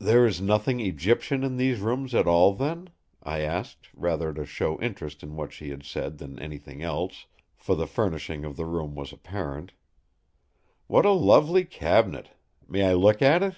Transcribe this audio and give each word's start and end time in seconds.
"There 0.00 0.26
is 0.26 0.40
nothing 0.40 0.80
Egyptian 0.80 1.44
in 1.44 1.56
these 1.56 1.78
rooms 1.78 2.16
at 2.16 2.26
all 2.26 2.52
then?" 2.52 2.90
I 3.22 3.42
asked, 3.42 3.88
rather 3.94 4.34
to 4.34 4.44
show 4.44 4.76
interest 4.80 5.22
in 5.22 5.36
what 5.36 5.52
she 5.52 5.70
had 5.70 5.84
said 5.84 6.18
than 6.18 6.36
anything 6.40 6.82
else, 6.82 7.26
for 7.56 7.76
the 7.76 7.86
furnishing 7.86 8.44
of 8.44 8.56
the 8.56 8.66
room 8.66 8.96
was 8.96 9.12
apparent. 9.12 9.72
"What 10.88 11.04
a 11.04 11.12
lovely 11.12 11.64
cabinet! 11.64 12.30
May 12.66 12.86
I 12.88 12.94
look 12.94 13.22
at 13.22 13.44
it?" 13.44 13.54